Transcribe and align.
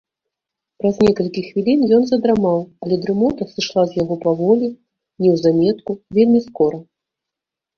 Праз 0.83 0.95
некалькі 1.07 1.41
хвілін 1.49 1.79
ён 1.97 2.03
задрамаў, 2.11 2.59
але 2.85 2.97
дрымота 3.03 3.43
сышла 3.53 3.81
з 3.91 3.99
яго 4.01 4.15
паволі, 4.27 4.67
неўзаметку, 5.27 5.91
вельмі 6.17 6.39
скора. 6.49 6.79